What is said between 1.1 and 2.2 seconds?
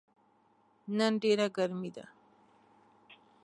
ډیره ګرمې ده